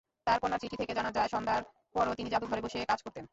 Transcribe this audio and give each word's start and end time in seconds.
তাঁর 0.27 0.39
কন্যার 0.39 0.61
চিঠি 0.61 0.75
থেকে 0.77 0.93
জানা 0.93 1.11
যায়, 1.11 1.29
সন্ধ্যার 1.31 1.61
পরও 1.95 2.13
তিনি 2.15 2.29
জাদুঘরে 2.29 2.61
বসে 2.61 2.79
কাজ 2.85 2.99
করতেন। 3.01 3.25